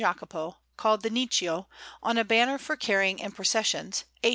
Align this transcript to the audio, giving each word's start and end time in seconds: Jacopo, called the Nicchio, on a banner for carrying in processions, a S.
Jacopo, 0.03 0.57
called 0.77 1.03
the 1.03 1.11
Nicchio, 1.11 1.67
on 2.01 2.17
a 2.17 2.23
banner 2.25 2.57
for 2.57 2.75
carrying 2.75 3.19
in 3.19 3.31
processions, 3.31 4.03
a 4.23 4.29
S. 4.29 4.29